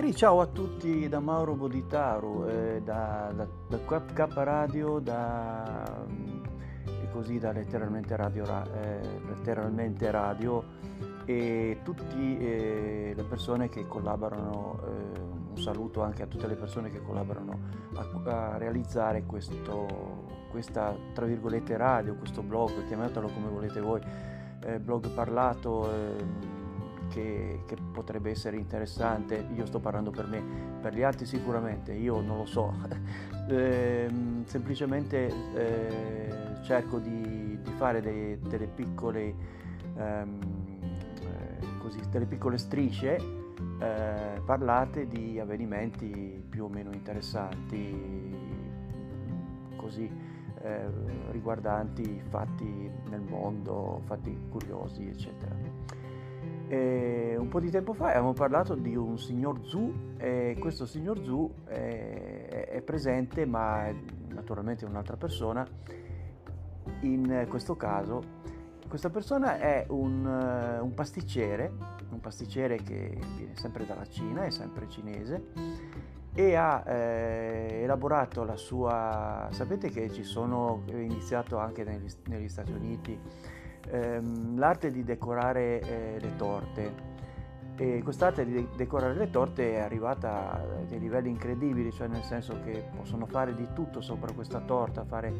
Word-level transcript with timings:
E 0.00 0.14
ciao 0.14 0.40
a 0.40 0.46
tutti 0.46 1.08
da 1.08 1.18
Mauro 1.18 1.54
Boditaru, 1.54 2.46
eh, 2.46 2.80
da, 2.84 3.32
da, 3.34 3.48
da 3.68 3.78
K 3.84 4.26
Radio, 4.32 5.00
da, 5.00 5.84
e 6.84 7.10
così 7.10 7.40
da 7.40 7.50
letteralmente 7.50 8.14
radio, 8.14 8.44
eh, 8.44 9.00
letteralmente 9.26 10.08
radio 10.12 10.62
e 11.24 11.80
tutte 11.82 12.14
eh, 12.14 13.12
le 13.12 13.22
persone 13.24 13.68
che 13.68 13.88
collaborano, 13.88 14.80
eh, 14.86 15.20
un 15.50 15.58
saluto 15.58 16.00
anche 16.00 16.22
a 16.22 16.26
tutte 16.26 16.46
le 16.46 16.54
persone 16.54 16.90
che 16.92 17.02
collaborano 17.02 17.58
a, 17.96 18.52
a 18.52 18.56
realizzare 18.56 19.24
questo, 19.26 20.28
questa 20.52 20.94
tra 21.12 21.26
virgolette 21.26 21.76
radio, 21.76 22.14
questo 22.14 22.42
blog, 22.42 22.86
chiamatelo 22.86 23.28
come 23.34 23.48
volete 23.48 23.80
voi, 23.80 24.00
eh, 24.60 24.78
blog 24.78 25.08
parlato 25.08 25.92
ehm, 25.92 26.57
che, 27.08 27.62
che, 27.66 27.76
potrebbe 27.92 28.30
essere 28.30 28.56
interessante, 28.56 29.48
io 29.54 29.66
sto 29.66 29.80
parlando 29.80 30.10
per 30.10 30.26
me, 30.26 30.42
per 30.80 30.94
gli 30.94 31.02
altri 31.02 31.26
sicuramente, 31.26 31.92
io 31.92 32.20
non 32.20 32.38
lo 32.38 32.46
so, 32.46 32.72
eh, 33.48 34.08
semplicemente 34.44 35.32
eh, 35.54 36.62
cerco 36.62 36.98
di, 36.98 37.58
di 37.62 37.70
fare 37.72 38.00
dei, 38.00 38.38
delle, 38.38 38.66
piccole, 38.66 39.34
ehm, 39.96 40.38
eh, 41.22 41.78
così, 41.78 42.00
delle 42.10 42.26
piccole 42.26 42.58
strisce 42.58 43.16
eh, 43.80 44.40
parlate 44.44 45.06
di 45.06 45.38
avvenimenti 45.38 46.44
più 46.48 46.64
o 46.64 46.68
meno 46.68 46.92
interessanti, 46.92 48.36
così 49.76 50.10
eh, 50.62 50.86
riguardanti 51.30 52.20
fatti 52.28 52.90
nel 53.08 53.20
mondo, 53.20 54.02
fatti 54.04 54.36
curiosi, 54.50 55.08
eccetera. 55.08 55.67
E 56.68 57.34
un 57.38 57.48
po' 57.48 57.60
di 57.60 57.70
tempo 57.70 57.94
fa 57.94 58.08
abbiamo 58.08 58.34
parlato 58.34 58.74
di 58.74 58.94
un 58.94 59.18
signor 59.18 59.64
Zhu 59.64 60.16
e 60.18 60.56
questo 60.60 60.84
signor 60.84 61.22
Zhu 61.24 61.64
è, 61.64 62.68
è 62.70 62.82
presente 62.82 63.46
ma 63.46 63.86
è 63.86 63.94
naturalmente 64.28 64.84
un'altra 64.84 65.16
persona. 65.16 65.66
In 67.00 67.46
questo 67.48 67.76
caso 67.76 68.36
questa 68.88 69.10
persona 69.10 69.58
è 69.58 69.84
un, 69.90 70.24
un, 70.24 70.94
pasticcere 70.94 71.70
un 72.10 72.20
pasticcere 72.20 72.76
che 72.76 73.18
viene 73.36 73.54
sempre 73.54 73.84
dalla 73.84 74.06
Cina 74.06 74.44
è 74.44 74.50
sempre 74.50 74.88
cinese 74.88 75.48
e 76.32 76.54
ha 76.54 76.82
eh, 76.86 77.80
elaborato 77.82 78.44
la 78.44 78.56
sua 78.56 79.48
sapete 79.50 79.90
che 79.90 80.10
ci 80.10 80.24
sono 80.24 80.84
è 80.86 80.94
iniziato 80.94 81.58
anche 81.58 81.84
negli, 81.84 82.10
negli 82.28 82.48
Stati 82.48 82.72
Uniti 82.72 83.18
ehm, 83.90 84.58
l'arte 84.58 84.90
di 84.90 85.04
decorare 85.04 85.80
eh, 85.80 86.16
le 86.20 86.36
torte. 86.36 87.06
E 87.76 88.02
quest'arte 88.02 88.44
di 88.44 88.68
decorare 88.76 89.14
le 89.14 89.30
torte 89.30 89.76
è 89.76 89.78
arrivata 89.78 90.52
a 90.52 90.60
dei 90.88 90.98
livelli 90.98 91.30
incredibili, 91.30 91.92
cioè 91.92 92.08
nel 92.08 92.24
senso 92.24 92.60
che 92.64 92.90
possono 92.96 93.26
fare 93.26 93.54
di 93.54 93.68
tutto 93.72 94.00
sopra 94.00 94.32
questa 94.32 94.58
torta, 94.60 95.04
fare 95.04 95.32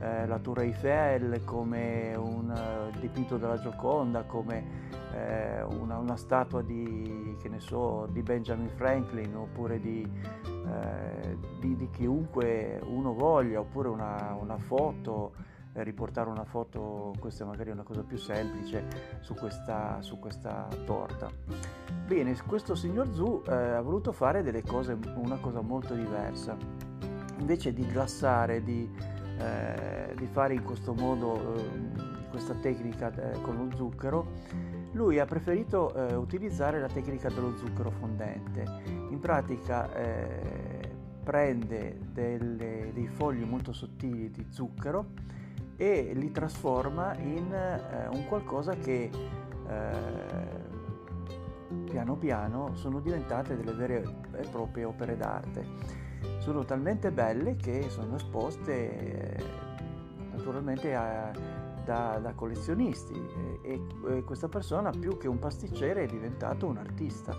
eh, 0.00 0.26
la 0.26 0.38
Tour 0.38 0.60
Eiffel 0.60 1.42
come 1.44 2.14
un 2.14 2.50
uh, 2.50 2.98
dipinto 3.00 3.36
della 3.36 3.58
Gioconda, 3.58 4.22
come 4.22 4.88
eh, 5.12 5.62
una, 5.62 5.98
una, 5.98 6.16
statua 6.16 6.62
di, 6.62 7.36
so, 7.56 8.06
di, 8.10 8.22
Benjamin 8.22 8.68
Franklin 8.68 9.34
oppure 9.34 9.80
di, 9.80 10.08
eh, 10.44 11.36
di, 11.58 11.76
di, 11.76 11.90
chiunque 11.90 12.80
uno 12.84 13.12
voglia, 13.12 13.60
oppure 13.60 13.88
una, 13.88 14.36
una 14.38 14.58
foto 14.58 15.32
riportare 15.84 16.28
una 16.28 16.44
foto, 16.44 17.14
questa 17.18 17.44
è 17.44 17.46
magari 17.46 17.70
una 17.70 17.82
cosa 17.82 18.02
più 18.02 18.16
semplice, 18.16 19.18
su 19.20 19.34
questa, 19.34 20.00
su 20.00 20.18
questa 20.18 20.68
torta. 20.84 21.30
Bene, 22.06 22.36
questo 22.46 22.74
signor 22.74 23.12
Zhu 23.12 23.42
eh, 23.46 23.52
ha 23.52 23.80
voluto 23.80 24.12
fare 24.12 24.42
delle 24.42 24.62
cose, 24.62 24.96
una 25.14 25.36
cosa 25.36 25.60
molto 25.60 25.94
diversa. 25.94 26.56
Invece 27.38 27.72
di 27.72 27.86
glassare, 27.86 28.62
di, 28.62 28.90
eh, 29.38 30.14
di 30.16 30.26
fare 30.26 30.54
in 30.54 30.64
questo 30.64 30.94
modo 30.94 31.54
eh, 31.54 32.28
questa 32.30 32.54
tecnica 32.54 33.12
eh, 33.12 33.40
con 33.42 33.56
lo 33.56 33.76
zucchero, 33.76 34.66
lui 34.92 35.18
ha 35.18 35.26
preferito 35.26 35.94
eh, 35.94 36.14
utilizzare 36.14 36.80
la 36.80 36.88
tecnica 36.88 37.28
dello 37.28 37.56
zucchero 37.56 37.90
fondente. 37.90 38.64
In 39.10 39.18
pratica 39.20 39.92
eh, 39.94 40.96
prende 41.22 41.98
delle, 42.12 42.90
dei 42.94 43.06
fogli 43.06 43.44
molto 43.44 43.72
sottili 43.72 44.30
di 44.30 44.46
zucchero, 44.48 45.10
e 45.80 46.10
li 46.12 46.32
trasforma 46.32 47.16
in 47.18 47.52
eh, 47.54 48.08
un 48.08 48.26
qualcosa 48.26 48.74
che 48.74 49.08
eh, 49.68 50.66
piano 51.84 52.16
piano 52.16 52.74
sono 52.74 52.98
diventate 52.98 53.56
delle 53.56 53.72
vere 53.72 54.02
e 54.32 54.48
proprie 54.50 54.84
opere 54.84 55.16
d'arte. 55.16 55.64
Sono 56.38 56.64
talmente 56.64 57.12
belle 57.12 57.54
che 57.54 57.88
sono 57.90 58.16
esposte 58.16 59.36
eh, 59.36 59.44
naturalmente 60.32 60.96
a, 60.96 61.30
da, 61.84 62.18
da, 62.20 62.32
collezionisti 62.32 63.14
e, 63.62 63.80
e, 64.08 64.24
questa 64.24 64.48
persona 64.48 64.90
più 64.90 65.16
che 65.16 65.28
un 65.28 65.38
pasticcere 65.38 66.02
è 66.02 66.06
diventato 66.06 66.66
un 66.66 66.78
artista. 66.78 67.36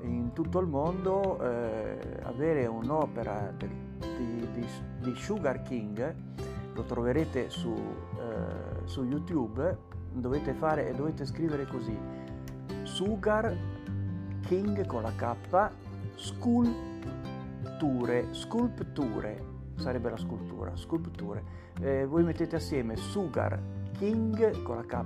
In 0.00 0.32
tutto 0.32 0.60
il 0.60 0.66
mondo 0.66 1.38
eh, 1.42 1.98
avere 2.22 2.66
un'opera 2.66 3.52
di, 3.58 4.48
di, 4.52 4.66
di 5.00 5.14
Sugar 5.14 5.60
King 5.60 6.14
lo 6.76 6.84
troverete 6.84 7.48
su, 7.48 7.72
eh, 7.72 8.84
su 8.84 9.02
YouTube, 9.04 9.76
dovete, 10.12 10.52
fare, 10.52 10.94
dovete 10.94 11.24
scrivere 11.24 11.66
così, 11.66 11.98
Sugar 12.82 13.56
King 14.42 14.86
con 14.86 15.00
la 15.02 15.12
K, 15.16 15.34
sculture, 16.14 16.68
sculpture, 18.32 19.42
sarebbe 19.76 20.10
la 20.10 20.18
scultura, 20.18 20.76
sculpture. 20.76 21.64
Eh, 21.80 22.04
voi 22.04 22.22
mettete 22.22 22.56
assieme 22.56 22.94
Sugar 22.96 23.58
King 23.96 24.62
con 24.62 24.76
la 24.76 24.84
K, 24.84 25.02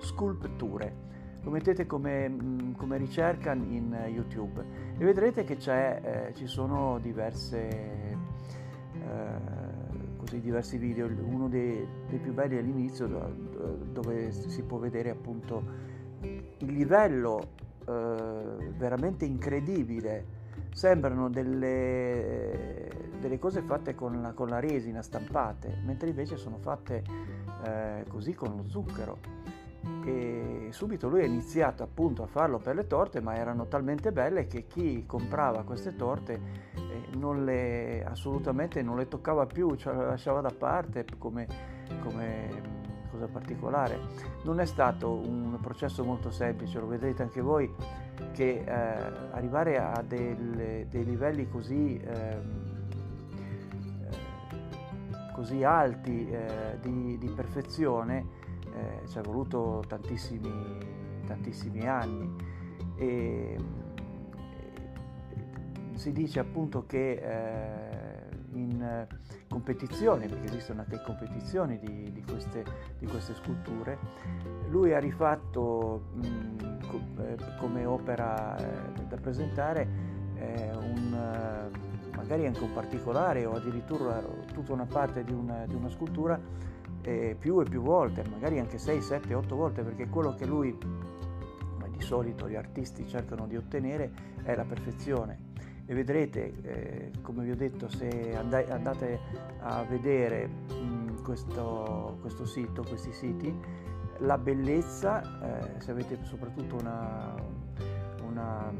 sculpture. 0.00 1.06
Lo 1.42 1.50
mettete 1.50 1.86
come, 1.86 2.28
mm, 2.28 2.72
come 2.74 2.98
ricerca 2.98 3.52
in 3.54 3.96
YouTube 4.08 4.62
e 4.98 5.04
vedrete 5.04 5.44
che 5.44 5.56
eh, 5.56 6.34
ci 6.34 6.46
sono 6.46 6.98
diverse 6.98 8.07
così 10.38 10.40
diversi 10.40 10.78
video, 10.78 11.06
uno 11.06 11.48
dei, 11.48 11.86
dei 12.08 12.18
più 12.18 12.32
belli 12.32 12.56
all'inizio 12.56 13.06
dove 13.90 14.30
si 14.30 14.62
può 14.62 14.78
vedere 14.78 15.10
appunto 15.10 15.62
il 16.20 16.72
livello 16.72 17.54
eh, 17.86 18.72
veramente 18.76 19.24
incredibile, 19.24 20.36
sembrano 20.72 21.28
delle, 21.28 22.88
delle 23.20 23.38
cose 23.38 23.62
fatte 23.62 23.94
con 23.94 24.20
la, 24.20 24.32
con 24.32 24.48
la, 24.48 24.60
resina 24.60 25.02
stampate, 25.02 25.80
mentre 25.84 26.08
invece 26.08 26.36
sono 26.36 26.58
fatte 26.58 27.02
eh, 27.64 28.04
così 28.08 28.34
con 28.34 28.56
lo 28.56 28.68
zucchero 28.68 29.18
e 30.08 30.68
subito 30.72 31.08
lui 31.08 31.22
ha 31.22 31.26
iniziato 31.26 31.82
appunto 31.82 32.22
a 32.22 32.26
farlo 32.26 32.58
per 32.58 32.74
le 32.74 32.86
torte 32.86 33.20
ma 33.20 33.36
erano 33.36 33.66
talmente 33.66 34.10
belle 34.12 34.46
che 34.46 34.66
chi 34.66 35.04
comprava 35.06 35.62
queste 35.62 35.96
torte 35.96 36.40
eh, 36.74 37.16
non 37.16 37.44
le, 37.44 38.04
assolutamente 38.04 38.82
non 38.82 38.96
le 38.96 39.08
toccava 39.08 39.46
più, 39.46 39.74
cioè 39.76 39.94
le 39.94 40.06
lasciava 40.06 40.40
da 40.40 40.52
parte 40.56 41.04
come, 41.18 41.46
come 42.02 42.48
mm, 42.50 43.10
cosa 43.10 43.26
particolare. 43.26 43.98
Non 44.44 44.60
è 44.60 44.64
stato 44.66 45.12
un 45.12 45.58
processo 45.60 46.04
molto 46.04 46.30
semplice, 46.30 46.78
lo 46.78 46.86
vedrete 46.86 47.22
anche 47.22 47.40
voi, 47.40 47.72
che 48.32 48.64
eh, 48.64 48.72
arrivare 49.30 49.78
a 49.78 50.02
del, 50.06 50.86
dei 50.88 51.04
livelli 51.04 51.48
così, 51.48 51.98
eh, 51.98 52.67
così 55.38 55.62
alti 55.62 56.28
eh, 56.28 56.78
di, 56.80 57.16
di 57.16 57.28
perfezione 57.28 58.26
eh, 58.74 59.06
ci 59.06 59.18
è 59.18 59.20
voluto 59.20 59.84
tantissimi, 59.86 60.50
tantissimi 61.26 61.86
anni 61.86 62.34
e, 62.96 63.06
e, 63.06 63.56
si 65.94 66.10
dice 66.10 66.40
appunto 66.40 66.86
che 66.86 67.12
eh, 67.12 68.36
in 68.54 68.82
eh, 68.82 69.06
competizione, 69.48 70.26
perché 70.26 70.46
esistono 70.46 70.80
anche 70.80 71.00
competizioni 71.04 71.78
di, 71.78 72.10
di, 72.12 72.24
queste, 72.24 72.64
di 72.98 73.06
queste, 73.06 73.34
sculture. 73.34 73.96
Lui 74.70 74.92
ha 74.92 74.98
rifatto 74.98 76.08
mh, 76.14 76.88
co- 76.88 77.22
eh, 77.22 77.36
come 77.60 77.84
opera 77.84 78.56
eh, 78.56 79.06
da 79.06 79.16
presentare 79.16 79.88
eh, 80.34 80.70
un, 80.74 81.57
magari 82.28 82.46
anche 82.46 82.62
un 82.62 82.72
particolare 82.74 83.46
o 83.46 83.54
addirittura 83.54 84.22
tutta 84.52 84.74
una 84.74 84.84
parte 84.84 85.24
di 85.24 85.32
una, 85.32 85.64
di 85.64 85.74
una 85.74 85.88
scultura 85.88 86.38
più 87.38 87.60
e 87.60 87.64
più 87.64 87.80
volte, 87.80 88.22
magari 88.28 88.58
anche 88.58 88.76
6, 88.76 89.00
7, 89.00 89.32
8 89.32 89.56
volte, 89.56 89.82
perché 89.82 90.08
quello 90.10 90.34
che 90.34 90.44
lui 90.44 90.76
di 91.88 92.04
solito 92.04 92.46
gli 92.46 92.54
artisti 92.54 93.08
cercano 93.08 93.46
di 93.46 93.56
ottenere 93.56 94.10
è 94.42 94.54
la 94.54 94.64
perfezione. 94.64 95.46
E 95.86 95.94
vedrete, 95.94 96.52
eh, 96.60 97.10
come 97.22 97.44
vi 97.44 97.50
ho 97.50 97.56
detto, 97.56 97.88
se 97.88 98.36
andate 98.36 99.18
a 99.60 99.82
vedere 99.84 100.46
mh, 100.46 101.22
questo, 101.22 102.18
questo, 102.20 102.44
sito, 102.44 102.84
questi 102.86 103.12
siti, 103.14 103.58
la 104.18 104.36
bellezza, 104.36 105.22
eh, 105.22 105.80
se 105.80 105.92
avete 105.92 106.18
soprattutto 106.24 106.76
una, 106.76 107.34
una, 108.28 108.70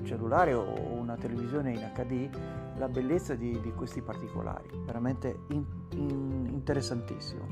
un 0.00 0.06
cellulare 0.06 0.54
o 0.54 0.64
una 0.92 1.16
televisione 1.16 1.72
in 1.72 1.90
HD, 1.94 2.28
la 2.76 2.88
bellezza 2.88 3.34
di, 3.34 3.60
di 3.60 3.72
questi 3.72 4.00
particolari, 4.00 4.68
veramente 4.84 5.40
in, 5.48 5.64
in, 5.92 6.46
interessantissimo. 6.50 7.46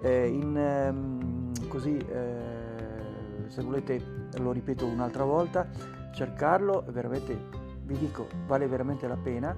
Eh, 0.00 0.28
in, 0.28 0.56
ehm, 0.56 1.68
così, 1.68 1.96
eh, 1.96 3.48
se 3.48 3.62
volete 3.62 4.28
lo 4.38 4.52
ripeto 4.52 4.86
un'altra 4.86 5.24
volta, 5.24 5.68
cercarlo, 6.12 6.84
veramente, 6.90 7.38
vi 7.82 7.98
dico, 7.98 8.26
vale 8.46 8.66
veramente 8.66 9.06
la 9.06 9.16
pena. 9.16 9.54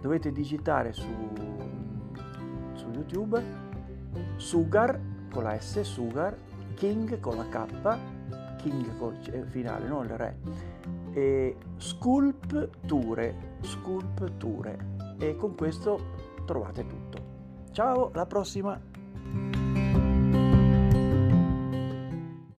Dovete 0.00 0.30
digitare 0.30 0.92
su, 0.92 1.08
su 2.74 2.90
YouTube 2.90 3.42
Sugar 4.36 5.00
con 5.32 5.42
la 5.42 5.58
S, 5.58 5.80
Sugar, 5.80 6.36
King 6.74 7.18
con 7.20 7.36
la 7.36 7.46
K, 7.48 7.98
King 8.58 8.96
col 8.98 9.16
finale, 9.46 9.86
non 9.86 10.04
il 10.04 10.16
re, 10.16 10.36
e 11.16 11.56
Sculpture, 11.78 13.56
Sculpture. 13.62 14.94
E 15.18 15.34
con 15.34 15.54
questo 15.54 15.98
trovate 16.44 16.86
tutto. 16.86 17.18
Ciao, 17.72 18.10
alla 18.12 18.26
prossima! 18.26 18.95